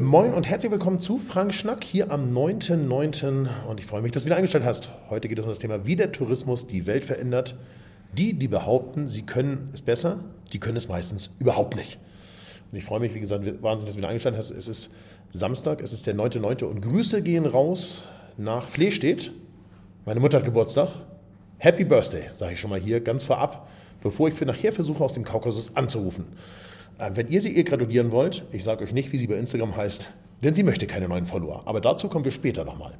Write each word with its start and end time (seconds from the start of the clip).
Moin 0.00 0.34
und 0.34 0.48
herzlich 0.48 0.72
willkommen 0.72 0.98
zu 0.98 1.18
Frank 1.18 1.54
Schnack 1.54 1.84
hier 1.84 2.10
am 2.10 2.36
9.9. 2.36 3.46
Und 3.68 3.78
ich 3.78 3.86
freue 3.86 4.02
mich, 4.02 4.10
dass 4.10 4.24
du 4.24 4.26
wieder 4.26 4.34
eingestellt 4.34 4.64
hast. 4.64 4.90
Heute 5.08 5.28
geht 5.28 5.38
es 5.38 5.44
um 5.44 5.48
das 5.48 5.60
Thema, 5.60 5.86
wie 5.86 5.94
der 5.94 6.10
Tourismus 6.10 6.66
die 6.66 6.86
Welt 6.86 7.04
verändert. 7.04 7.54
Die, 8.12 8.36
die 8.36 8.48
behaupten, 8.48 9.06
sie 9.06 9.22
können 9.22 9.70
es 9.72 9.82
besser, 9.82 10.18
die 10.52 10.58
können 10.58 10.76
es 10.76 10.88
meistens 10.88 11.30
überhaupt 11.38 11.76
nicht. 11.76 12.00
Und 12.72 12.78
ich 12.78 12.84
freue 12.84 12.98
mich, 12.98 13.14
wie 13.14 13.20
gesagt, 13.20 13.44
wahnsinnig, 13.62 13.84
dass 13.84 13.92
du 13.92 13.98
wieder 13.98 14.08
eingestellt 14.08 14.36
hast. 14.36 14.50
Es 14.50 14.66
ist 14.66 14.90
Samstag, 15.30 15.80
es 15.80 15.92
ist 15.92 16.08
der 16.08 16.16
9.9. 16.16 16.64
und 16.64 16.80
Grüße 16.80 17.22
gehen 17.22 17.46
raus 17.46 18.06
nach 18.36 18.66
Flehstedt. 18.66 19.30
Meine 20.06 20.18
Mutter 20.18 20.38
hat 20.38 20.44
Geburtstag. 20.44 20.88
Happy 21.58 21.84
Birthday, 21.84 22.24
sage 22.32 22.54
ich 22.54 22.60
schon 22.60 22.70
mal 22.70 22.80
hier 22.80 23.00
ganz 23.00 23.22
vorab, 23.22 23.68
bevor 24.02 24.26
ich 24.26 24.34
für 24.34 24.44
nachher 24.44 24.72
versuche, 24.72 25.04
aus 25.04 25.12
dem 25.12 25.22
Kaukasus 25.22 25.76
anzurufen. 25.76 26.24
Ähm, 26.98 27.16
wenn 27.16 27.28
ihr 27.28 27.40
sie 27.40 27.50
ihr 27.50 27.64
gratulieren 27.64 28.12
wollt, 28.12 28.44
ich 28.52 28.64
sage 28.64 28.84
euch 28.84 28.92
nicht, 28.92 29.12
wie 29.12 29.18
sie 29.18 29.26
bei 29.26 29.36
Instagram 29.36 29.76
heißt, 29.76 30.06
denn 30.42 30.54
sie 30.54 30.62
möchte 30.62 30.86
keine 30.86 31.08
neuen 31.08 31.26
Follower. 31.26 31.62
Aber 31.66 31.80
dazu 31.80 32.08
kommen 32.08 32.24
wir 32.24 32.32
später 32.32 32.64
nochmal 32.64 32.92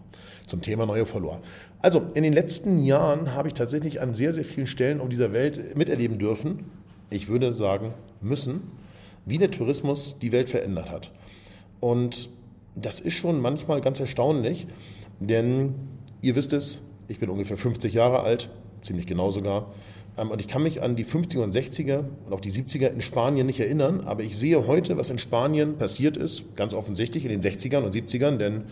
zum 0.47 0.63
Thema 0.63 0.87
neue 0.87 1.07
Follower. 1.07 1.41
Also, 1.81 2.03
in 2.15 2.23
den 2.23 2.33
letzten 2.33 2.85
Jahren 2.85 3.35
habe 3.35 3.49
ich 3.49 3.55
tatsächlich 3.55 4.01
an 4.01 4.15
sehr, 4.15 4.33
sehr 4.33 4.45
vielen 4.45 4.67
Stellen 4.67 5.01
auf 5.01 5.09
dieser 5.09 5.33
Welt 5.33 5.77
miterleben 5.77 6.19
dürfen, 6.19 6.71
ich 7.11 7.29
würde 7.29 7.53
sagen 7.55 7.95
müssen, 8.21 8.63
wie 9.27 9.39
der 9.39 9.51
Tourismus 9.51 10.19
die 10.21 10.33
Welt 10.33 10.49
verändert 10.49 10.91
hat. 10.91 11.13
Und 11.81 12.29
das 12.75 13.01
ist 13.01 13.15
schon 13.15 13.41
manchmal 13.41 13.81
ganz 13.81 14.01
erstaunlich, 14.01 14.67
denn 15.21 15.75
ihr 16.21 16.37
wisst 16.37 16.53
es, 16.53 16.83
ich 17.09 17.21
bin 17.21 17.31
ungefähr 17.31 17.57
50 17.57 17.95
Jahre 17.95 18.21
alt, 18.21 18.51
ziemlich 18.83 19.07
genau 19.07 19.31
sogar. 19.31 19.73
Ähm, 20.19 20.31
und 20.31 20.41
ich 20.41 20.49
kann 20.49 20.63
mich 20.63 20.83
an 20.83 20.97
die 20.97 21.05
50er 21.05 21.43
und 21.43 21.55
60er 21.55 22.05
und 22.27 22.33
auch 22.33 22.41
die 22.41 22.51
70er 22.51 22.89
in 22.89 23.03
Spanien 23.03 23.47
nicht 23.47 23.61
erinnern, 23.61 24.01
aber 24.05 24.23
ich 24.23 24.37
sehe 24.37 24.67
heute, 24.67 24.97
was 24.97 25.11
in 25.11 25.19
Spanien 25.19 25.77
passiert 25.77 26.17
ist, 26.17 26.57
ganz 26.57 26.75
offensichtlich 26.75 27.25
in 27.25 27.31
den 27.31 27.43
60ern 27.43 27.83
und 27.83 27.95
70ern, 27.95 28.37
denn 28.37 28.65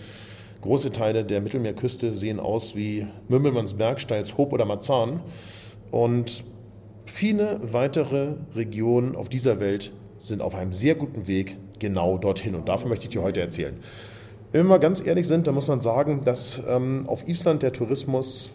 große 0.61 0.93
Teile 0.93 1.25
der 1.25 1.41
Mittelmeerküste 1.41 2.13
sehen 2.13 2.41
aus 2.41 2.77
wie 2.77 3.07
Mümmelmannsberg, 3.29 4.01
Steilshoop 4.01 4.53
oder 4.53 4.65
Marzahn. 4.65 5.21
Und 5.91 6.45
viele 7.05 7.61
weitere 7.63 8.35
Regionen 8.55 9.17
auf 9.17 9.29
dieser 9.29 9.61
Welt 9.61 9.93
sind 10.19 10.41
auf 10.41 10.55
einem 10.55 10.73
sehr 10.73 10.95
guten 10.95 11.27
Weg 11.27 11.57
genau 11.81 12.17
dorthin. 12.17 12.55
Und 12.55 12.69
davon 12.69 12.89
möchte 12.89 13.07
ich 13.07 13.11
dir 13.11 13.23
heute 13.23 13.41
erzählen. 13.41 13.77
Wenn 14.53 14.67
wir 14.67 14.69
mal 14.71 14.79
ganz 14.79 15.05
ehrlich 15.05 15.27
sind, 15.27 15.47
dann 15.47 15.55
muss 15.55 15.67
man 15.67 15.81
sagen, 15.81 16.21
dass 16.25 16.63
ähm, 16.69 17.09
auf 17.09 17.27
Island 17.27 17.63
der 17.63 17.73
Tourismus 17.73 18.51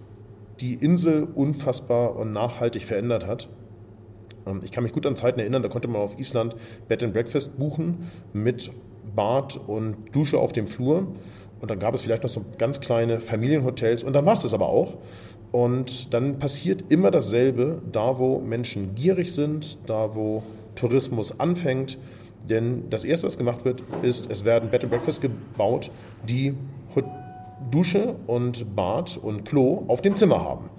die 0.59 0.75
Insel 0.75 1.23
unfassbar 1.23 2.16
und 2.16 2.33
nachhaltig 2.33 2.83
verändert 2.83 3.25
hat. 3.25 3.50
Ähm, 4.45 4.61
ich 4.64 4.72
kann 4.72 4.83
mich 4.83 4.94
gut 4.94 5.05
an 5.05 5.16
Zeiten 5.16 5.39
erinnern, 5.39 5.64
da 5.64 5.69
konnte 5.69 5.88
man 5.88 6.02
auf 6.02 6.19
Island 6.19 6.55
Bed 6.88 7.03
and 7.03 7.14
Breakfast 7.14 7.58
buchen 7.58 8.09
mit 8.33 8.72
Bad 9.16 9.59
und 9.67 10.16
Dusche 10.16 10.39
auf 10.39 10.53
dem 10.53 10.67
Flur. 10.67 11.08
Und 11.59 11.72
dann 11.72 11.80
gab 11.80 11.95
es 11.95 12.02
vielleicht 12.02 12.23
noch 12.23 12.30
so 12.30 12.45
ganz 12.58 12.80
kleine 12.80 13.19
Familienhotels 13.19 14.03
und 14.03 14.14
dann 14.14 14.25
war 14.25 14.33
es 14.33 14.41
das 14.41 14.53
aber 14.53 14.69
auch. 14.69 14.97
Und 15.52 16.14
dann 16.14 16.39
passiert 16.39 16.92
immer 16.92 17.09
dasselbe, 17.09 17.81
da 17.92 18.19
wo 18.19 18.39
Menschen 18.39 18.95
gierig 18.95 19.33
sind, 19.33 19.77
da 19.88 20.14
wo 20.14 20.44
Tourismus 20.75 21.39
anfängt. 21.39 21.97
Denn 22.47 22.89
das 22.89 23.05
Erste, 23.05 23.27
was 23.27 23.38
gemacht 23.38 23.66
wird, 23.66 23.83
ist, 24.03 24.30
es 24.30 24.45
werden 24.45 24.69
Bed 24.69 24.83
and 24.83 24.92
Breakfast 24.92 25.21
gebaut, 25.21 25.89
die 26.27 26.53
Dusche 27.71 28.15
und 28.27 28.75
Bad 28.75 29.17
und 29.17 29.45
Klo 29.45 29.83
auf 29.87 30.01
dem 30.01 30.15
Zimmer 30.15 30.43
haben. 30.43 30.69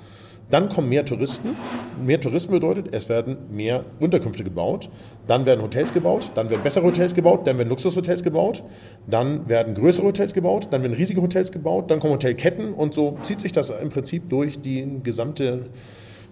Dann 0.51 0.71
kommen 0.71 0.89
mehr 0.89 1.05
Touristen. 1.05 1.51
Mehr 2.03 2.21
Touristen 2.21 2.53
bedeutet, 2.53 2.95
es 2.95 3.09
werden 3.09 3.37
mehr 3.51 3.85
Unterkünfte 4.01 4.45
gebaut. 4.45 4.89
Dann 5.27 5.45
werden 5.45 5.61
Hotels 5.61 5.93
gebaut, 5.93 6.31
dann 6.35 6.49
werden 6.49 6.63
bessere 6.63 6.85
Hotels 6.87 7.15
gebaut, 7.15 7.47
dann 7.47 7.59
werden 7.59 7.69
Luxushotels 7.69 8.23
gebaut, 8.23 8.63
dann 9.07 9.47
werden 9.47 9.75
größere 9.75 10.07
Hotels 10.07 10.33
gebaut, 10.33 10.69
dann 10.71 10.83
werden 10.83 10.95
riesige 10.95 11.21
Hotels 11.21 11.53
gebaut, 11.53 11.91
dann 11.91 12.01
kommen 12.01 12.15
Hotelketten 12.15 12.73
und 12.73 12.95
so 12.95 13.19
zieht 13.25 13.41
sich 13.41 13.53
das 13.53 13.69
im 13.69 13.91
Prinzip 13.91 14.31
durch 14.31 14.59
die 14.63 15.01
gesamte 15.03 15.67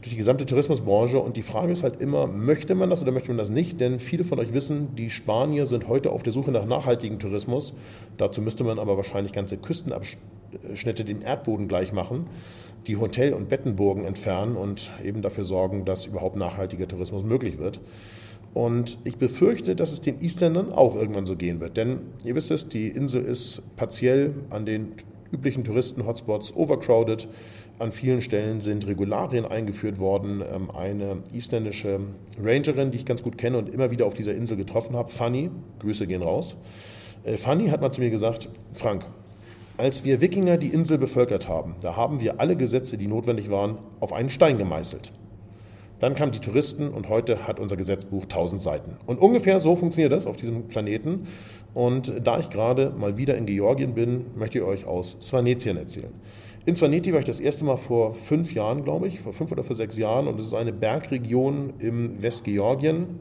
durch 0.06 0.12
die 0.12 0.18
gesamte 0.18 0.46
Tourismusbranche. 0.46 1.18
Und 1.18 1.36
die 1.36 1.42
Frage 1.42 1.72
ist 1.72 1.82
halt 1.82 2.00
immer, 2.00 2.28
möchte 2.28 2.76
man 2.76 2.90
das 2.90 3.02
oder 3.02 3.10
möchte 3.10 3.30
man 3.30 3.38
das 3.38 3.50
nicht? 3.50 3.80
Denn 3.80 3.98
viele 3.98 4.22
von 4.22 4.38
euch 4.38 4.52
wissen, 4.52 4.94
die 4.94 5.10
Spanier 5.10 5.66
sind 5.66 5.88
heute 5.88 6.12
auf 6.12 6.22
der 6.22 6.32
Suche 6.32 6.52
nach 6.52 6.64
nachhaltigem 6.64 7.18
Tourismus. 7.18 7.74
Dazu 8.16 8.40
müsste 8.40 8.62
man 8.62 8.78
aber 8.78 8.96
wahrscheinlich 8.96 9.32
ganze 9.32 9.56
Küstenabschnitte 9.56 11.04
dem 11.04 11.22
Erdboden 11.22 11.66
gleich 11.66 11.92
machen, 11.92 12.26
die 12.86 12.98
Hotel- 12.98 13.34
und 13.34 13.48
Bettenburgen 13.48 14.04
entfernen 14.04 14.54
und 14.54 14.92
eben 15.04 15.22
dafür 15.22 15.42
sorgen, 15.42 15.84
dass 15.84 16.06
überhaupt 16.06 16.36
nachhaltiger 16.36 16.86
Tourismus 16.86 17.24
möglich 17.24 17.58
wird. 17.58 17.80
Und 18.54 18.98
ich 19.02 19.16
befürchte, 19.16 19.74
dass 19.74 19.92
es 19.92 20.02
den 20.02 20.20
Isländern 20.20 20.72
auch 20.72 20.94
irgendwann 20.94 21.26
so 21.26 21.34
gehen 21.34 21.58
wird. 21.58 21.76
Denn 21.76 21.98
ihr 22.22 22.36
wisst 22.36 22.52
es, 22.52 22.68
die 22.68 22.86
Insel 22.86 23.24
ist 23.24 23.60
partiell 23.74 24.34
an 24.50 24.66
den 24.66 24.92
üblichen 25.32 25.64
Touristen-Hotspots 25.64 26.54
overcrowded. 26.54 27.26
An 27.78 27.92
vielen 27.92 28.22
Stellen 28.22 28.62
sind 28.62 28.86
Regularien 28.86 29.44
eingeführt 29.44 29.98
worden. 29.98 30.42
Ähm, 30.42 30.70
eine 30.70 31.18
isländische 31.34 32.00
Rangerin, 32.42 32.90
die 32.90 32.96
ich 32.96 33.04
ganz 33.04 33.22
gut 33.22 33.36
kenne 33.36 33.58
und 33.58 33.68
immer 33.68 33.90
wieder 33.90 34.06
auf 34.06 34.14
dieser 34.14 34.34
Insel 34.34 34.56
getroffen 34.56 34.96
habe, 34.96 35.10
Fanny, 35.10 35.50
Grüße 35.80 36.06
gehen 36.06 36.22
raus. 36.22 36.56
Äh, 37.24 37.36
Fanny 37.36 37.68
hat 37.68 37.82
mal 37.82 37.92
zu 37.92 38.00
mir 38.00 38.08
gesagt, 38.08 38.48
Frank, 38.72 39.04
als 39.76 40.04
wir 40.04 40.22
Wikinger 40.22 40.56
die 40.56 40.68
Insel 40.68 40.96
bevölkert 40.96 41.48
haben, 41.48 41.76
da 41.82 41.96
haben 41.96 42.20
wir 42.20 42.40
alle 42.40 42.56
Gesetze, 42.56 42.96
die 42.96 43.08
notwendig 43.08 43.50
waren, 43.50 43.76
auf 44.00 44.14
einen 44.14 44.30
Stein 44.30 44.56
gemeißelt. 44.56 45.12
Dann 45.98 46.14
kamen 46.14 46.32
die 46.32 46.40
Touristen 46.40 46.88
und 46.88 47.10
heute 47.10 47.46
hat 47.46 47.60
unser 47.60 47.76
Gesetzbuch 47.76 48.22
1000 48.22 48.62
Seiten. 48.62 48.96
Und 49.04 49.20
ungefähr 49.20 49.60
so 49.60 49.76
funktioniert 49.76 50.12
das 50.12 50.26
auf 50.26 50.36
diesem 50.36 50.68
Planeten. 50.68 51.26
Und 51.74 52.12
da 52.24 52.38
ich 52.38 52.48
gerade 52.48 52.90
mal 52.96 53.18
wieder 53.18 53.36
in 53.36 53.44
Georgien 53.44 53.92
bin, 53.92 54.26
möchte 54.34 54.58
ich 54.58 54.64
euch 54.64 54.86
aus 54.86 55.18
Svanetien 55.20 55.76
erzählen. 55.76 56.12
In 56.66 56.74
Svaneti 56.74 57.12
war 57.12 57.20
ich 57.20 57.26
das 57.26 57.38
erste 57.38 57.64
Mal 57.64 57.76
vor 57.76 58.12
fünf 58.12 58.52
Jahren, 58.52 58.82
glaube 58.82 59.06
ich, 59.06 59.20
vor 59.20 59.32
fünf 59.32 59.52
oder 59.52 59.62
vor 59.62 59.76
sechs 59.76 59.96
Jahren. 59.96 60.26
Und 60.26 60.40
es 60.40 60.46
ist 60.46 60.54
eine 60.54 60.72
Bergregion 60.72 61.74
im 61.78 62.20
Westgeorgien, 62.20 63.20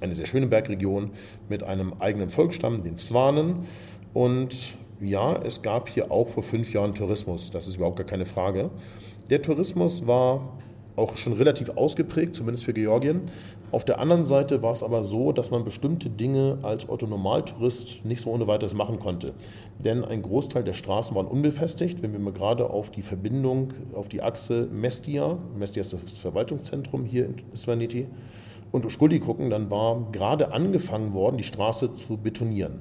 eine 0.00 0.14
sehr 0.14 0.24
schöne 0.24 0.46
Bergregion 0.46 1.10
mit 1.50 1.62
einem 1.62 1.92
eigenen 2.00 2.30
Volksstamm, 2.30 2.80
den 2.80 2.96
Zwanen. 2.96 3.66
Und 4.14 4.78
ja, 5.02 5.36
es 5.42 5.60
gab 5.60 5.90
hier 5.90 6.10
auch 6.10 6.28
vor 6.28 6.42
fünf 6.42 6.72
Jahren 6.72 6.94
Tourismus. 6.94 7.50
Das 7.50 7.68
ist 7.68 7.76
überhaupt 7.76 7.96
gar 7.96 8.06
keine 8.06 8.24
Frage. 8.24 8.70
Der 9.28 9.42
Tourismus 9.42 10.06
war 10.06 10.56
auch 10.96 11.16
schon 11.16 11.32
relativ 11.32 11.70
ausgeprägt, 11.70 12.34
zumindest 12.34 12.64
für 12.64 12.72
Georgien. 12.72 13.22
Auf 13.70 13.84
der 13.84 13.98
anderen 13.98 14.26
Seite 14.26 14.62
war 14.62 14.72
es 14.72 14.82
aber 14.82 15.02
so, 15.02 15.32
dass 15.32 15.50
man 15.50 15.64
bestimmte 15.64 16.10
Dinge 16.10 16.58
als 16.62 16.88
Otto-Normaltourist 16.88 18.04
nicht 18.04 18.20
so 18.20 18.30
ohne 18.30 18.46
weiteres 18.46 18.74
machen 18.74 18.98
konnte. 18.98 19.32
Denn 19.78 20.04
ein 20.04 20.22
Großteil 20.22 20.64
der 20.64 20.74
Straßen 20.74 21.16
waren 21.16 21.26
unbefestigt. 21.26 22.02
Wenn 22.02 22.12
wir 22.12 22.20
mal 22.20 22.32
gerade 22.32 22.68
auf 22.68 22.90
die 22.90 23.02
Verbindung, 23.02 23.72
auf 23.94 24.08
die 24.08 24.22
Achse 24.22 24.68
Mestia, 24.70 25.38
Mestia 25.56 25.80
ist 25.80 25.94
das 25.94 26.18
Verwaltungszentrum 26.18 27.04
hier 27.04 27.24
in 27.26 27.36
Svaneti, 27.56 28.06
und 28.72 28.86
Uschkuli 28.86 29.20
gucken, 29.20 29.50
dann 29.50 29.70
war 29.70 30.08
gerade 30.12 30.52
angefangen 30.52 31.12
worden, 31.12 31.36
die 31.36 31.44
Straße 31.44 31.92
zu 31.94 32.16
betonieren. 32.16 32.80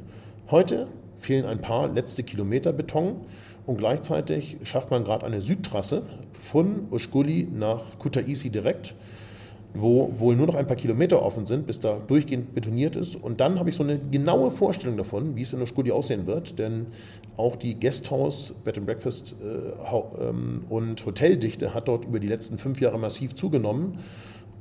Heute 0.50 0.88
fehlen 1.21 1.45
ein 1.45 1.59
paar 1.59 1.87
letzte 1.87 2.23
Kilometer 2.23 2.73
Beton 2.73 3.21
und 3.65 3.77
gleichzeitig 3.77 4.57
schafft 4.63 4.91
man 4.91 5.03
gerade 5.03 5.25
eine 5.25 5.41
Südtrasse 5.41 6.03
von 6.41 6.87
Uschkuli 6.91 7.47
nach 7.53 7.83
Kutaisi 7.99 8.49
direkt, 8.49 8.95
wo 9.73 10.13
wohl 10.17 10.35
nur 10.35 10.47
noch 10.47 10.55
ein 10.55 10.67
paar 10.67 10.75
Kilometer 10.75 11.21
offen 11.21 11.45
sind, 11.45 11.67
bis 11.67 11.79
da 11.79 11.99
durchgehend 12.07 12.55
betoniert 12.55 12.95
ist. 12.95 13.15
Und 13.15 13.39
dann 13.39 13.59
habe 13.59 13.69
ich 13.69 13.75
so 13.75 13.83
eine 13.83 13.99
genaue 13.99 14.51
Vorstellung 14.51 14.97
davon, 14.97 15.35
wie 15.35 15.43
es 15.43 15.53
in 15.53 15.61
Uschkuli 15.61 15.91
aussehen 15.91 16.25
wird, 16.25 16.57
denn 16.59 16.87
auch 17.38 17.55
die 17.55 17.79
Guesthouse, 17.79 18.55
Bed 18.65 18.77
and 18.77 18.88
Breakfast 18.88 19.35
äh, 19.41 20.23
ähm, 20.27 20.65
und 20.67 21.05
Hoteldichte 21.05 21.73
hat 21.73 21.88
dort 21.88 22.05
über 22.05 22.19
die 22.19 22.27
letzten 22.27 22.57
fünf 22.57 22.81
Jahre 22.81 22.97
massiv 22.97 23.35
zugenommen. 23.35 23.99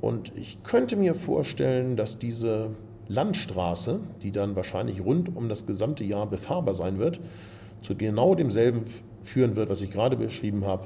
Und 0.00 0.32
ich 0.36 0.62
könnte 0.62 0.96
mir 0.96 1.14
vorstellen, 1.14 1.96
dass 1.96 2.18
diese 2.18 2.70
Landstraße, 3.10 3.98
die 4.22 4.30
dann 4.30 4.54
wahrscheinlich 4.54 5.04
rund 5.04 5.34
um 5.36 5.48
das 5.48 5.66
gesamte 5.66 6.04
Jahr 6.04 6.26
befahrbar 6.30 6.74
sein 6.74 6.98
wird, 6.98 7.20
zu 7.82 7.96
genau 7.96 8.36
demselben 8.36 8.84
führen 9.24 9.56
wird, 9.56 9.68
was 9.68 9.82
ich 9.82 9.90
gerade 9.90 10.16
beschrieben 10.16 10.64
habe. 10.64 10.84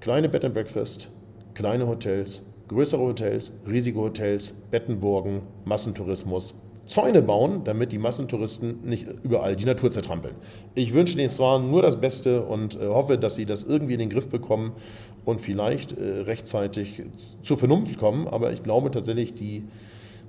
Kleine 0.00 0.28
Bed 0.28 0.44
and 0.44 0.54
Breakfast, 0.54 1.08
kleine 1.54 1.86
Hotels, 1.86 2.42
größere 2.66 3.00
Hotels, 3.00 3.52
riesige 3.64 4.00
Hotels, 4.00 4.54
Bettenburgen, 4.72 5.42
Massentourismus, 5.64 6.54
Zäune 6.84 7.22
bauen, 7.22 7.62
damit 7.62 7.92
die 7.92 7.98
Massentouristen 7.98 8.84
nicht 8.84 9.06
überall 9.22 9.54
die 9.54 9.64
Natur 9.64 9.92
zertrampeln. 9.92 10.34
Ich 10.74 10.94
wünsche 10.94 11.16
den 11.16 11.30
zwar 11.30 11.60
nur 11.60 11.82
das 11.82 12.00
Beste 12.00 12.42
und 12.42 12.74
äh, 12.74 12.86
hoffe, 12.86 13.18
dass 13.18 13.36
sie 13.36 13.46
das 13.46 13.62
irgendwie 13.62 13.92
in 13.92 14.00
den 14.00 14.10
Griff 14.10 14.28
bekommen 14.28 14.72
und 15.24 15.40
vielleicht 15.40 15.96
äh, 15.96 16.22
rechtzeitig 16.22 17.02
zur 17.42 17.56
Vernunft 17.56 17.98
kommen, 17.98 18.26
aber 18.26 18.52
ich 18.52 18.64
glaube 18.64 18.90
tatsächlich, 18.90 19.34
die 19.34 19.64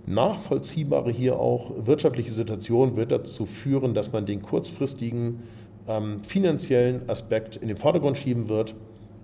nachvollziehbare 0.08 1.12
hier 1.12 1.40
auch. 1.40 1.72
Wirtschaftliche 1.86 2.32
Situation 2.32 2.96
wird 2.96 3.12
dazu 3.12 3.46
führen, 3.46 3.94
dass 3.94 4.12
man 4.12 4.26
den 4.26 4.42
kurzfristigen 4.42 5.44
ähm, 5.88 6.24
finanziellen 6.24 7.08
Aspekt 7.10 7.58
in 7.58 7.68
den 7.68 7.78
Vordergrund 7.78 8.18
schieben 8.18 8.50
wird 8.50 8.74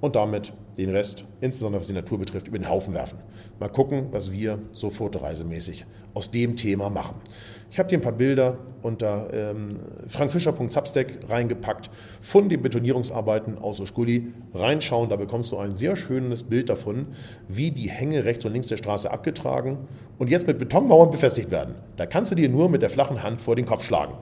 und 0.02 0.16
damit 0.16 0.54
den 0.78 0.90
Rest, 0.90 1.26
insbesondere 1.42 1.82
was 1.82 1.88
die 1.88 1.94
Natur 1.94 2.20
betrifft, 2.20 2.48
über 2.48 2.58
den 2.58 2.70
Haufen 2.70 2.94
werfen. 2.94 3.20
Mal 3.60 3.70
gucken, 3.70 4.08
was 4.12 4.32
wir 4.32 4.60
so 4.72 4.90
fotoreisemäßig 4.90 5.86
aus 6.14 6.32
dem 6.32 6.56
Thema 6.56 6.90
machen. 6.90 7.18
Ich 7.72 7.80
habe 7.80 7.90
dir 7.90 7.98
ein 7.98 8.02
paar 8.02 8.12
Bilder 8.12 8.58
unter 8.84 9.34
ähm, 9.34 9.70
frankfischer.substack 10.08 11.28
reingepackt 11.28 11.90
von 12.22 12.50
den 12.50 12.62
Betonierungsarbeiten 12.62 13.58
aus 13.58 13.80
Oschguli. 13.82 14.32
Reinschauen, 14.54 15.10
da 15.10 15.16
bekommst 15.16 15.52
du 15.52 15.58
ein 15.58 15.72
sehr 15.74 15.96
schönes 15.96 16.44
Bild 16.44 16.70
davon, 16.70 17.08
wie 17.48 17.72
die 17.72 17.90
Hänge 17.90 18.26
rechts 18.26 18.46
und 18.46 18.54
links 18.54 18.68
der 18.68 18.78
Straße 18.78 19.10
abgetragen 19.10 19.88
und 20.20 20.30
jetzt 20.30 20.46
mit 20.46 20.60
Betonmauern 20.60 21.10
befestigt 21.10 21.50
werden. 21.50 21.76
Da 21.98 22.06
kannst 22.06 22.32
du 22.32 22.36
dir 22.36 22.50
nur 22.50 22.70
mit 22.70 22.82
der 22.82 22.90
flachen 22.90 23.24
Hand 23.24 23.42
vor 23.42 23.56
den 23.56 23.66
Kopf 23.66 23.84
schlagen. 23.84 24.14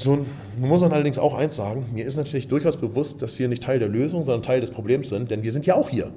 So, 0.00 0.16
nun 0.16 0.26
muss 0.70 0.80
man 0.80 0.92
allerdings 0.92 1.18
auch 1.18 1.34
eins 1.34 1.56
sagen, 1.56 1.84
mir 1.92 2.06
ist 2.06 2.16
natürlich 2.16 2.48
durchaus 2.48 2.78
bewusst, 2.78 3.20
dass 3.20 3.38
wir 3.38 3.48
nicht 3.48 3.62
Teil 3.62 3.78
der 3.78 3.88
Lösung, 3.88 4.24
sondern 4.24 4.42
Teil 4.42 4.62
des 4.62 4.70
Problems 4.70 5.10
sind, 5.10 5.30
denn 5.30 5.42
wir 5.42 5.52
sind 5.52 5.66
ja 5.66 5.74
auch 5.74 5.90
hier. 5.90 6.10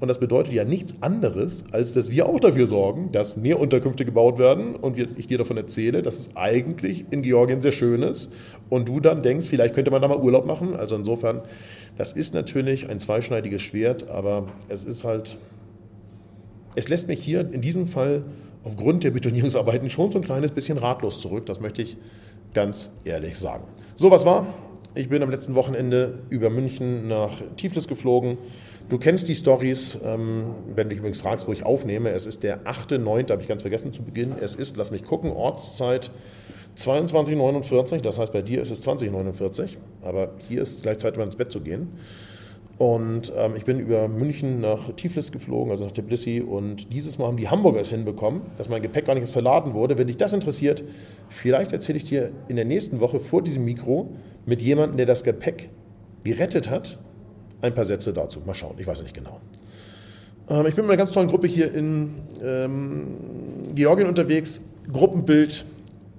Und 0.00 0.08
das 0.08 0.18
bedeutet 0.18 0.54
ja 0.54 0.64
nichts 0.64 1.02
anderes, 1.02 1.66
als 1.70 1.92
dass 1.92 2.10
wir 2.10 2.30
auch 2.30 2.40
dafür 2.40 2.66
sorgen, 2.66 3.12
dass 3.12 3.36
mehr 3.36 3.60
Unterkünfte 3.60 4.06
gebaut 4.06 4.38
werden 4.38 4.74
und 4.74 4.96
ich 4.96 5.26
dir 5.26 5.36
davon 5.36 5.58
erzähle, 5.58 6.00
dass 6.00 6.18
es 6.18 6.36
eigentlich 6.36 7.04
in 7.10 7.20
Georgien 7.20 7.60
sehr 7.60 7.72
schön 7.72 8.02
ist 8.02 8.30
und 8.70 8.88
du 8.88 9.00
dann 9.00 9.22
denkst, 9.22 9.48
vielleicht 9.48 9.74
könnte 9.74 9.90
man 9.90 10.00
da 10.00 10.08
mal 10.08 10.18
Urlaub 10.18 10.46
machen. 10.46 10.74
Also 10.74 10.96
insofern, 10.96 11.42
das 11.98 12.12
ist 12.12 12.32
natürlich 12.32 12.88
ein 12.88 13.00
zweischneidiges 13.00 13.60
Schwert, 13.60 14.08
aber 14.08 14.46
es 14.70 14.84
ist 14.84 15.04
halt, 15.04 15.36
es 16.74 16.88
lässt 16.88 17.06
mich 17.06 17.20
hier 17.20 17.40
in 17.52 17.60
diesem 17.60 17.86
Fall 17.86 18.24
aufgrund 18.64 19.04
der 19.04 19.10
Betonierungsarbeiten 19.10 19.90
schon 19.90 20.10
so 20.10 20.18
ein 20.20 20.24
kleines 20.24 20.52
bisschen 20.52 20.78
ratlos 20.78 21.20
zurück. 21.20 21.44
Das 21.44 21.60
möchte 21.60 21.82
ich 21.82 21.98
ganz 22.56 22.90
ehrlich 23.04 23.36
sagen. 23.36 23.64
So, 23.96 24.10
was 24.10 24.24
war? 24.24 24.46
Ich 24.94 25.10
bin 25.10 25.22
am 25.22 25.30
letzten 25.30 25.54
Wochenende 25.54 26.20
über 26.30 26.48
München 26.48 27.06
nach 27.06 27.42
Tiflis 27.58 27.86
geflogen. 27.86 28.38
Du 28.88 28.96
kennst 28.96 29.28
die 29.28 29.34
Stories, 29.34 29.98
ähm, 30.02 30.54
wenn 30.74 30.84
du 30.84 30.88
dich 30.90 31.00
übrigens 31.00 31.20
fragst, 31.20 31.46
wo 31.46 31.52
ich 31.52 31.66
aufnehme. 31.66 32.12
Es 32.12 32.24
ist 32.24 32.42
der 32.44 32.64
8.9., 32.64 33.30
habe 33.30 33.42
ich 33.42 33.48
ganz 33.48 33.60
vergessen 33.60 33.92
zu 33.92 34.02
beginnen. 34.02 34.36
Es 34.40 34.54
ist, 34.54 34.78
lass 34.78 34.90
mich 34.90 35.04
gucken, 35.04 35.32
Ortszeit 35.32 36.10
22.49, 36.78 38.00
das 38.00 38.18
heißt 38.18 38.32
bei 38.32 38.40
dir 38.40 38.62
ist 38.62 38.70
es 38.70 38.86
20.49, 38.86 39.76
aber 40.00 40.30
hier 40.48 40.62
ist 40.62 40.76
es 40.76 40.82
gleich 40.82 40.96
Zeit, 40.96 41.16
um 41.18 41.24
ins 41.24 41.36
Bett 41.36 41.52
zu 41.52 41.60
gehen. 41.60 41.98
Und 42.78 43.32
ähm, 43.36 43.56
ich 43.56 43.64
bin 43.64 43.80
über 43.80 44.06
München 44.06 44.60
nach 44.60 44.92
Tiflis 44.96 45.32
geflogen, 45.32 45.70
also 45.70 45.86
nach 45.86 45.92
Tbilisi. 45.92 46.40
Und 46.40 46.92
dieses 46.92 47.18
Mal 47.18 47.28
haben 47.28 47.38
die 47.38 47.48
Hamburger 47.48 47.80
es 47.80 47.88
hinbekommen, 47.88 48.42
dass 48.58 48.68
mein 48.68 48.82
Gepäck 48.82 49.06
gar 49.06 49.14
nicht 49.14 49.22
erst 49.22 49.32
verladen 49.32 49.72
wurde. 49.72 49.96
Wenn 49.96 50.08
dich 50.08 50.18
das 50.18 50.34
interessiert, 50.34 50.84
vielleicht 51.30 51.72
erzähle 51.72 51.96
ich 51.96 52.04
dir 52.04 52.32
in 52.48 52.56
der 52.56 52.66
nächsten 52.66 53.00
Woche 53.00 53.18
vor 53.18 53.42
diesem 53.42 53.64
Mikro 53.64 54.10
mit 54.44 54.60
jemandem, 54.60 54.98
der 54.98 55.06
das 55.06 55.24
Gepäck 55.24 55.70
gerettet 56.22 56.68
hat, 56.68 56.98
ein 57.62 57.74
paar 57.74 57.86
Sätze 57.86 58.12
dazu. 58.12 58.40
Mal 58.44 58.54
schauen, 58.54 58.74
ich 58.78 58.86
weiß 58.86 59.02
nicht 59.02 59.14
genau. 59.14 59.40
Ähm, 60.50 60.66
ich 60.66 60.74
bin 60.74 60.84
mit 60.84 60.92
einer 60.92 60.98
ganz 60.98 61.12
tollen 61.12 61.28
Gruppe 61.28 61.46
hier 61.46 61.72
in 61.72 62.10
ähm, 62.44 63.06
Georgien 63.74 64.08
unterwegs. 64.08 64.60
Gruppenbild 64.92 65.64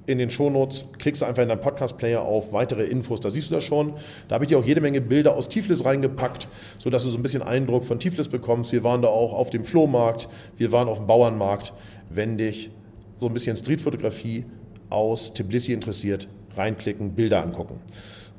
in 0.08 0.18
den 0.18 0.30
Shownotes, 0.30 0.86
klickst 0.98 1.22
du 1.22 1.26
einfach 1.26 1.44
in 1.44 1.50
deinen 1.50 1.62
Podcast-Player 1.62 2.22
auf 2.22 2.54
weitere 2.54 2.86
Infos, 2.86 3.20
da 3.20 3.30
siehst 3.30 3.52
du 3.52 3.56
das 3.56 3.64
schon. 3.66 3.94
Da 4.30 4.36
habe 4.36 4.46
ich 4.46 4.50
dir 4.50 4.58
auch 4.58 4.66
jede 4.66 4.80
Menge 4.82 5.02
Bilder 5.02 5.36
aus 5.36 5.50
Tiflis 5.50 5.84
reingepackt, 5.84 6.48
sodass 6.80 7.04
du 7.04 7.10
so 7.10 7.18
ein 7.18 7.22
bisschen 7.22 7.44
Eindruck 7.44 7.84
von 7.84 8.00
Tiflis 8.00 8.30
bekommst. 8.30 8.72
Wir 8.72 8.84
waren 8.84 9.02
da 9.02 9.10
auch 9.10 9.34
auf 9.34 9.50
dem 9.50 9.66
Flohmarkt, 9.66 10.30
wir 10.56 10.72
waren 10.72 10.88
auf 10.88 10.98
dem 10.98 11.08
Bauernmarkt. 11.08 11.74
Wenn 12.10 12.38
dich 12.38 12.72
so 13.18 13.28
ein 13.28 13.34
bisschen 13.34 13.58
Streetfotografie 13.58 14.46
aus 14.90 15.34
Tbilisi 15.34 15.74
interessiert, 15.74 16.30
reinklicken, 16.56 17.12
Bilder 17.12 17.44
angucken. 17.44 17.82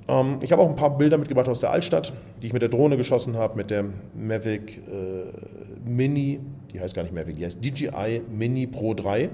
Ähm, 0.09 0.39
ich 0.43 0.51
habe 0.53 0.63
auch 0.63 0.71
ein 0.71 0.77
paar 0.77 0.97
Bilder 0.97 1.19
mitgebracht 1.19 1.49
aus 1.49 1.61
der 1.61 1.71
Altstadt, 1.71 2.15
die 2.43 2.47
ich 2.47 2.55
mit 2.55 2.63
der 2.63 2.71
Drohne 2.71 2.97
geschossen 2.97 3.37
habe, 3.37 3.57
mit 3.57 3.71
der 3.71 3.85
Mavic 4.17 4.79
äh, 4.79 5.87
Mini, 5.87 6.41
die 6.73 6.81
heißt 6.81 6.95
gar 6.95 7.03
nicht 7.03 7.15
Mavic, 7.15 7.37
die 7.37 7.45
heißt 7.45 7.63
DJI 7.63 8.23
Mini 8.31 8.67
Pro 8.67 8.95
3 8.95 9.29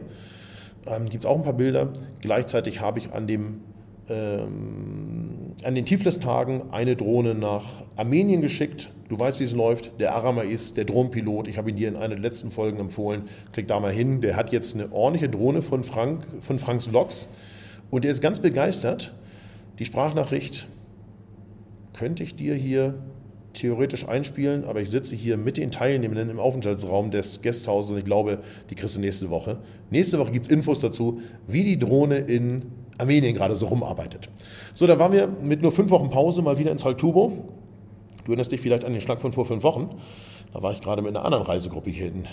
ähm, 0.87 1.09
gibt 1.09 1.25
es 1.25 1.27
auch 1.27 1.37
ein 1.37 1.43
paar 1.43 1.53
Bilder. 1.55 1.89
Gleichzeitig 2.21 2.81
habe 2.81 2.99
ich 2.99 3.13
an, 3.13 3.27
dem, 3.27 3.61
ähm, 4.09 5.53
an 5.63 5.75
den 5.75 5.85
Tiflis-Tagen 5.85 6.71
eine 6.73 6.97
Drohne 6.97 7.35
nach 7.35 7.65
Armenien 7.97 8.41
geschickt. 8.41 8.91
Du 9.09 9.19
weißt, 9.19 9.41
wie 9.41 9.45
es 9.45 9.53
läuft. 9.53 10.01
Der 10.01 10.15
Aramais, 10.15 10.73
der 10.75 10.85
Drohnenpilot, 10.85 11.49
ich 11.49 11.59
habe 11.59 11.71
ihn 11.71 11.77
dir 11.77 11.89
in 11.89 11.97
einer 11.97 12.15
der 12.15 12.19
letzten 12.19 12.51
Folgen 12.51 12.79
empfohlen. 12.81 13.23
Klick 13.53 13.69
da 13.69 13.79
mal 13.81 13.93
hin. 13.93 14.21
Der 14.21 14.37
hat 14.37 14.53
jetzt 14.53 14.75
eine 14.75 14.93
ordentliche 14.93 15.29
Drohne 15.29 15.63
von, 15.63 15.85
Frank, 15.85 16.27
von 16.41 16.59
Franks 16.59 16.87
Vlogs 16.87 17.29
und 17.91 18.05
der 18.05 18.11
ist 18.11 18.21
ganz 18.21 18.41
begeistert. 18.41 19.15
Die 19.79 19.85
Sprachnachricht 19.85 20.67
könnte 21.93 22.23
ich 22.23 22.35
dir 22.35 22.55
hier 22.55 22.95
theoretisch 23.55 24.07
einspielen, 24.07 24.65
aber 24.65 24.81
ich 24.81 24.91
sitze 24.91 25.15
hier 25.15 25.37
mit 25.37 25.57
den 25.57 25.71
Teilnehmenden 25.71 26.31
im 26.31 26.39
Aufenthaltsraum 26.39 27.11
des 27.11 27.41
Gasthauses 27.41 27.93
und 27.93 27.99
ich 27.99 28.05
glaube, 28.05 28.39
die 28.71 28.75
kriegst 28.75 28.97
du 28.97 29.01
nächste 29.01 29.31
Woche. 29.31 29.59
Nächste 29.91 30.19
Woche 30.19 30.33
gibt 30.33 30.47
es 30.47 30.51
Infos 30.51 30.81
dazu, 30.81 31.21
wie 31.47 31.65
die 31.65 31.79
Drohne 31.79 32.19
in 32.19 32.63
Armenien 32.99 33.35
gerade 33.35 33.57
so 33.57 33.67
rumarbeitet. 33.67 34.29
So, 34.75 34.87
da 34.87 34.99
waren 34.99 35.13
wir 35.13 35.29
mit 35.29 35.63
nur 35.63 35.73
fünf 35.73 35.91
Wochen 35.91 36.11
Pause 36.11 36.43
mal 36.43 36.59
wieder 36.59 36.71
in 36.71 36.79
Saltubo. 36.79 37.33
Du 38.25 38.33
erinnerst 38.33 38.53
dich 38.53 38.61
vielleicht 38.61 38.85
an 38.85 38.93
den 38.93 39.01
Schlag 39.01 39.21
von 39.21 39.33
vor 39.33 39.45
fünf 39.45 39.63
Wochen. 39.63 40.01
Da 40.53 40.63
war 40.63 40.73
ich 40.73 40.81
gerade 40.81 41.03
mit 41.03 41.17
einer 41.17 41.25
anderen 41.25 41.45
Reisegruppe 41.45 41.91
hier 41.91 42.07
in, 42.07 42.27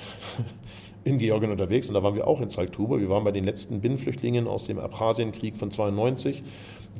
in 1.04 1.18
Georgien 1.18 1.52
unterwegs 1.52 1.88
und 1.88 1.96
da 1.96 2.04
waren 2.04 2.16
wir 2.16 2.28
auch 2.28 2.42
in 2.42 2.50
Saltubo. 2.50 3.00
Wir 3.00 3.10
waren 3.10 3.24
bei 3.24 3.32
den 3.32 3.44
letzten 3.44 3.82
Binnenflüchtlingen 3.82 4.48
aus 4.48 4.66
dem 4.66 4.80
Abchasienkrieg 4.80 5.58
von 5.58 5.72
92 5.72 6.44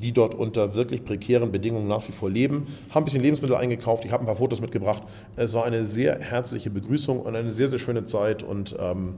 die 0.02 0.12
dort 0.12 0.34
unter 0.34 0.76
wirklich 0.76 1.04
prekären 1.04 1.52
Bedingungen 1.52 1.88
nach 1.88 2.08
wie 2.08 2.12
vor 2.12 2.30
leben. 2.30 2.68
Haben 2.90 3.04
ein 3.04 3.06
bisschen 3.06 3.22
Lebensmittel 3.22 3.56
eingekauft, 3.56 4.06
ich 4.06 4.12
habe 4.12 4.24
ein 4.24 4.26
paar 4.26 4.36
Fotos 4.36 4.62
mitgebracht. 4.62 5.04
Es 5.36 5.54
war 5.54 5.66
eine 5.66 5.86
sehr 5.86 6.20
herzliche 6.20 6.70
Begrüßung 6.70 7.20
und 7.20 7.36
eine 7.36 7.52
sehr, 7.52 7.68
sehr 7.68 7.80
schöne 7.80 8.06
Zeit 8.06 8.44
und 8.44 8.76
ähm, 8.80 9.16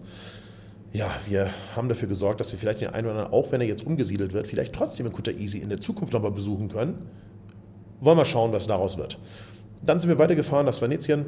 ja, 0.92 1.10
wir 1.28 1.50
haben 1.76 1.90
dafür 1.90 2.08
gesorgt, 2.08 2.40
dass 2.40 2.52
wir 2.52 2.60
vielleicht 2.60 2.82
den 2.82 2.90
einen 2.90 3.08
oder 3.08 3.16
anderen, 3.16 3.34
auch 3.34 3.52
wenn 3.52 3.62
er 3.62 3.68
jetzt 3.68 3.86
umgesiedelt 3.86 4.34
wird, 4.34 4.48
vielleicht 4.48 4.74
trotzdem 4.74 5.08
in 5.08 5.12
Kuta 5.12 5.32
Easy 5.32 5.58
in 5.58 5.70
der 5.70 5.82
Zukunft 5.82 6.14
nochmal 6.14 6.32
besuchen 6.32 6.70
können. 6.70 7.10
Wollen 8.00 8.18
wir 8.18 8.26
schauen, 8.26 8.52
was 8.52 8.68
daraus 8.68 8.98
wird. 8.98 9.18
Dann 9.82 10.00
sind 10.00 10.10
wir 10.10 10.20
weitergefahren 10.20 10.66
nach 10.66 10.80
Venetien, 10.80 11.26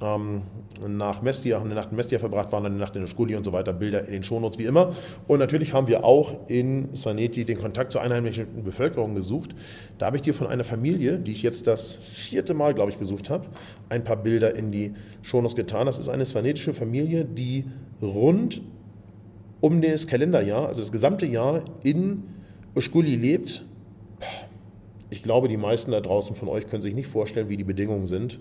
ähm, 0.00 0.42
nach 0.86 1.22
Mestia, 1.22 1.58
haben 1.58 1.66
eine 1.66 1.74
Nacht 1.74 1.90
in 1.90 1.96
Mestia 1.96 2.18
verbracht, 2.18 2.52
waren 2.52 2.64
eine 2.66 2.76
Nacht 2.76 2.94
in 2.94 3.02
der 3.02 3.08
Skuli 3.08 3.34
und 3.34 3.44
so 3.44 3.52
weiter, 3.52 3.72
Bilder 3.72 4.04
in 4.04 4.12
den 4.12 4.22
Shownotes 4.22 4.58
wie 4.58 4.64
immer. 4.64 4.94
Und 5.26 5.38
natürlich 5.40 5.72
haben 5.72 5.88
wir 5.88 6.04
auch 6.04 6.48
in 6.48 6.94
Svaneti 6.94 7.44
den 7.44 7.58
Kontakt 7.58 7.92
zur 7.92 8.02
einheimischen 8.02 8.64
Bevölkerung 8.64 9.14
gesucht. 9.14 9.54
Da 9.98 10.06
habe 10.06 10.16
ich 10.16 10.22
dir 10.22 10.34
von 10.34 10.46
einer 10.46 10.64
Familie, 10.64 11.18
die 11.18 11.32
ich 11.32 11.42
jetzt 11.42 11.66
das 11.66 11.96
vierte 11.96 12.54
Mal, 12.54 12.74
glaube 12.74 12.90
ich, 12.90 12.98
besucht 12.98 13.30
habe, 13.30 13.46
ein 13.88 14.04
paar 14.04 14.16
Bilder 14.16 14.54
in 14.54 14.70
die 14.70 14.94
Shownotes 15.22 15.56
getan. 15.56 15.86
Das 15.86 15.98
ist 15.98 16.08
eine 16.08 16.24
svanetische 16.24 16.74
Familie, 16.74 17.24
die 17.24 17.64
rund 18.00 18.62
um 19.60 19.82
das 19.82 20.06
Kalenderjahr, 20.06 20.68
also 20.68 20.80
das 20.80 20.92
gesamte 20.92 21.26
Jahr 21.26 21.64
in 21.82 22.22
Uskuli 22.76 23.16
lebt. 23.16 23.64
Ich 25.10 25.24
glaube, 25.24 25.48
die 25.48 25.56
meisten 25.56 25.90
da 25.90 26.00
draußen 26.00 26.36
von 26.36 26.48
euch 26.48 26.68
können 26.68 26.82
sich 26.82 26.94
nicht 26.94 27.08
vorstellen, 27.08 27.48
wie 27.48 27.56
die 27.56 27.64
Bedingungen 27.64 28.06
sind 28.06 28.38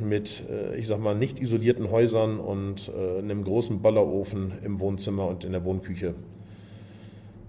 mit, 0.00 0.44
äh, 0.48 0.76
ich 0.76 0.86
sag 0.86 1.00
mal, 1.00 1.14
nicht 1.14 1.40
isolierten 1.40 1.90
Häusern 1.90 2.38
und 2.38 2.90
äh, 2.96 3.18
einem 3.18 3.44
großen 3.44 3.82
Ballerofen 3.82 4.52
im 4.62 4.80
Wohnzimmer 4.80 5.26
und 5.26 5.44
in 5.44 5.52
der 5.52 5.64
Wohnküche. 5.64 6.14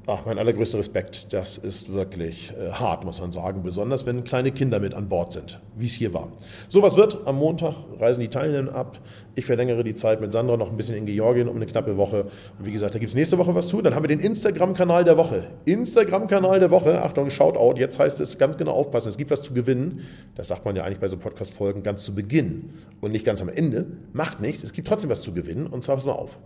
Ach, 0.09 0.25
mein 0.25 0.39
allergrößter 0.39 0.77
Respekt, 0.77 1.33
das 1.33 1.57
ist 1.57 1.91
wirklich 1.91 2.53
äh, 2.57 2.71
hart, 2.71 3.03
muss 3.03 3.19
man 3.19 3.33
sagen, 3.33 3.61
besonders 3.61 4.05
wenn 4.05 4.23
kleine 4.23 4.53
Kinder 4.53 4.79
mit 4.79 4.93
an 4.93 5.09
Bord 5.09 5.33
sind, 5.33 5.59
wie 5.75 5.87
es 5.87 5.95
hier 5.95 6.13
war. 6.13 6.31
So 6.69 6.81
was 6.81 6.95
wird, 6.95 7.27
am 7.27 7.35
Montag 7.35 7.75
reisen 7.99 8.21
die 8.21 8.29
Teilnehmer 8.29 8.73
ab. 8.73 9.01
Ich 9.35 9.45
verlängere 9.45 9.83
die 9.83 9.95
Zeit 9.95 10.21
mit 10.21 10.31
Sandra 10.31 10.55
noch 10.55 10.71
ein 10.71 10.77
bisschen 10.77 10.95
in 10.95 11.05
Georgien 11.07 11.49
um 11.49 11.57
eine 11.57 11.65
knappe 11.65 11.97
Woche. 11.97 12.23
Und 12.57 12.65
wie 12.65 12.71
gesagt, 12.71 12.95
da 12.95 12.99
gibt 12.99 13.09
es 13.09 13.15
nächste 13.15 13.37
Woche 13.37 13.53
was 13.53 13.67
zu. 13.67 13.81
Dann 13.81 13.95
haben 13.95 14.03
wir 14.03 14.07
den 14.07 14.21
Instagram-Kanal 14.21 15.03
der 15.03 15.17
Woche. 15.17 15.47
Instagram-Kanal 15.65 16.61
der 16.61 16.71
Woche, 16.71 17.03
Achtung, 17.03 17.29
Shoutout, 17.29 17.77
jetzt 17.77 17.99
heißt 17.99 18.21
es 18.21 18.37
ganz 18.37 18.55
genau 18.55 18.71
aufpassen, 18.71 19.09
es 19.09 19.17
gibt 19.17 19.29
was 19.29 19.41
zu 19.41 19.53
gewinnen. 19.53 20.03
Das 20.35 20.47
sagt 20.47 20.63
man 20.63 20.73
ja 20.77 20.85
eigentlich 20.85 21.01
bei 21.01 21.09
so 21.09 21.17
Podcast-Folgen 21.17 21.83
ganz 21.83 22.05
zu 22.05 22.15
Beginn 22.15 22.69
und 23.01 23.11
nicht 23.11 23.25
ganz 23.25 23.41
am 23.41 23.49
Ende. 23.49 23.87
Macht 24.13 24.39
nichts, 24.39 24.63
es 24.63 24.71
gibt 24.71 24.87
trotzdem 24.87 25.09
was 25.09 25.19
zu 25.19 25.33
gewinnen 25.33 25.67
und 25.67 25.83
zwar 25.83 25.97
pass 25.97 26.05
mal 26.05 26.13
auf. 26.13 26.39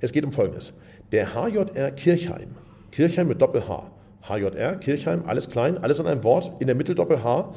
Es 0.00 0.10
geht 0.10 0.24
um 0.24 0.32
Folgendes. 0.32 0.72
Der 1.12 1.36
HJR 1.36 1.92
Kirchheim 1.92 2.56
Kirchheim 2.92 3.28
mit 3.28 3.40
Doppel-H. 3.40 3.90
HJR, 4.22 4.76
Kirchheim, 4.76 5.24
alles 5.26 5.48
klein, 5.48 5.78
alles 5.78 6.00
in 6.00 6.06
einem 6.06 6.24
Wort, 6.24 6.60
in 6.60 6.66
der 6.66 6.76
Mitte 6.76 6.94
Doppel-H. 6.94 7.54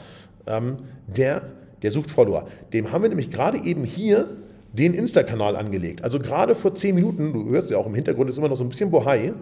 Ähm, 0.47 0.77
der, 1.07 1.41
der 1.81 1.91
sucht 1.91 2.11
Follower. 2.11 2.47
Dem 2.73 2.91
haben 2.91 3.01
wir 3.01 3.09
nämlich 3.09 3.31
gerade 3.31 3.57
eben 3.57 3.83
hier 3.83 4.29
den 4.73 4.93
Insta-Kanal 4.93 5.55
angelegt. 5.55 6.03
Also 6.03 6.19
gerade 6.19 6.55
vor 6.55 6.73
zehn 6.75 6.95
Minuten, 6.95 7.33
du 7.33 7.50
hörst 7.50 7.71
ja 7.71 7.77
auch 7.77 7.85
im 7.85 7.93
Hintergrund, 7.93 8.29
ist 8.29 8.38
immer 8.38 8.47
noch 8.47 8.55
so 8.55 8.63
ein 8.63 8.69
bisschen 8.69 8.89
Bohai. 8.89 9.33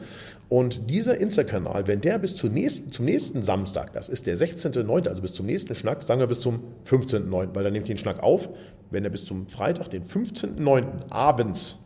Und 0.47 0.89
dieser 0.89 1.19
Insta-Kanal, 1.19 1.85
wenn 1.85 2.01
der 2.01 2.17
bis 2.17 2.35
zum 2.35 2.51
nächsten, 2.51 2.91
zum 2.91 3.05
nächsten 3.05 3.43
Samstag, 3.43 3.93
das 3.93 4.09
ist 4.09 4.25
der 4.25 4.35
16.09., 4.35 5.07
also 5.07 5.21
bis 5.21 5.33
zum 5.33 5.45
nächsten 5.45 5.75
Schnack, 5.75 6.01
sagen 6.01 6.19
wir 6.19 6.27
bis 6.27 6.39
zum 6.39 6.63
15.09., 6.89 7.49
weil 7.53 7.63
dann 7.63 7.73
nehme 7.73 7.83
ich 7.83 7.89
den 7.89 7.99
Schnack 7.99 8.23
auf, 8.23 8.49
wenn 8.89 9.03
er 9.03 9.11
bis 9.11 9.23
zum 9.23 9.47
Freitag, 9.47 9.89
den 9.91 10.05
15.09. 10.05 10.85
abends 11.11 11.77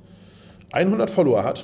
100 0.71 1.09
Follower 1.09 1.43
hat, 1.43 1.63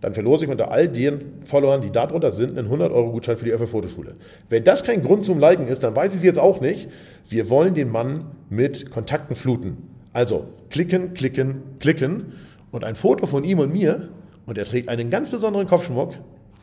dann 0.00 0.14
verlose 0.14 0.44
ich 0.44 0.50
unter 0.50 0.70
all 0.70 0.88
den 0.88 1.20
Followern, 1.44 1.80
die 1.80 1.90
da 1.90 2.06
drunter 2.06 2.30
sind, 2.30 2.58
einen 2.58 2.68
100-Euro-Gutschein 2.68 3.36
für 3.36 3.46
die 3.46 3.52
Öffe 3.52 3.66
Fotoschule. 3.66 4.16
Wenn 4.48 4.62
das 4.62 4.84
kein 4.84 5.02
Grund 5.02 5.24
zum 5.24 5.38
Liken 5.38 5.68
ist, 5.68 5.82
dann 5.82 5.96
weiß 5.96 6.12
ich 6.12 6.18
es 6.18 6.24
jetzt 6.24 6.38
auch 6.38 6.60
nicht. 6.60 6.88
Wir 7.28 7.48
wollen 7.50 7.74
den 7.74 7.90
Mann 7.90 8.26
mit 8.50 8.90
Kontakten 8.90 9.34
fluten. 9.34 9.78
Also 10.12 10.48
klicken, 10.70 11.14
klicken, 11.14 11.62
klicken 11.78 12.34
und 12.70 12.84
ein 12.84 12.94
Foto 12.94 13.26
von 13.26 13.44
ihm 13.44 13.58
und 13.58 13.72
mir 13.72 14.08
und 14.46 14.58
er 14.58 14.64
trägt 14.64 14.88
einen 14.88 15.10
ganz 15.10 15.30
besonderen 15.30 15.66
Kopfschmuck. 15.66 16.14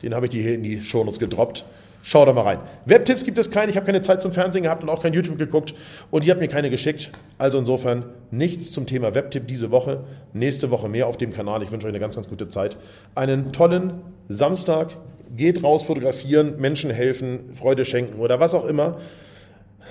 Den 0.02 0.13
habe 0.13 0.28
ich 0.28 0.32
dir 0.32 0.42
hier 0.42 0.56
in 0.56 0.63
die 0.63 0.82
Shownotes 0.82 1.20
gedroppt. 1.20 1.66
Schau 2.02 2.25
da 2.25 2.34
mal 2.34 2.42
rein. 2.42 2.60
Webtipps 2.86 3.24
gibt 3.24 3.38
es 3.38 3.50
keine. 3.50 3.72
Ich 3.72 3.78
habe 3.78 3.86
keine 3.86 4.02
Zeit 4.02 4.22
zum 4.22 4.34
Fernsehen 4.34 4.63
gehabt 4.63 4.84
und 4.84 4.90
auch 4.90 5.02
kein 5.02 5.13
YouTube 5.13 5.38
geguckt. 5.38 5.74
Und 6.12 6.25
ihr 6.25 6.32
habt 6.32 6.42
mir 6.42 6.50
keine 6.50 6.70
geschickt. 6.70 7.12
Also 7.38 7.58
insofern 7.58 8.06
nichts 8.34 8.72
zum 8.72 8.86
Thema 8.86 9.16
Webtipp 9.16 9.48
diese 9.48 9.72
Woche. 9.72 10.04
Nächste 10.34 10.72
Woche 10.72 10.90
mehr 10.90 11.08
auf 11.08 11.18
dem 11.18 11.32
Kanal. 11.32 11.62
Ich 11.63 11.72
wünsche 11.72 11.88
euch 11.88 11.92
eine 11.92 12.00
ganz, 12.00 12.16
ganz 12.16 12.28
gute 12.28 12.50
Zeit. 12.50 12.78
Einen 13.16 13.52
tollen 13.52 14.02
Samstag. 14.28 14.98
Geht 15.36 15.63
raus, 15.63 15.84
fotografieren, 15.84 16.60
Menschen 16.60 16.92
helfen, 16.92 17.56
Freude 17.56 17.86
schenken 17.86 18.20
oder 18.20 18.40
was 18.40 18.54
auch 18.54 18.66
immer. 18.66 19.00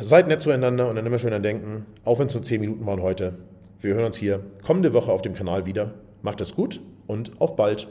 Seid 0.00 0.28
nett 0.28 0.42
zueinander 0.42 0.88
und 0.88 0.96
dann 0.96 1.06
immer 1.06 1.18
schön 1.18 1.32
an 1.32 1.42
denken. 1.42 1.86
Auch 2.04 2.18
wenn 2.18 2.28
es 2.28 2.34
nur 2.34 2.42
10 2.42 2.60
Minuten 2.60 2.86
waren 2.86 3.02
heute. 3.02 3.34
Wir 3.80 3.94
hören 3.94 4.04
uns 4.04 4.16
hier 4.16 4.40
kommende 4.62 4.92
Woche 4.92 5.10
auf 5.10 5.22
dem 5.22 5.34
Kanal 5.34 5.66
wieder. 5.66 5.94
Macht 6.22 6.40
es 6.40 6.54
gut 6.54 6.80
und 7.06 7.32
auf 7.40 7.56
bald. 7.56 7.88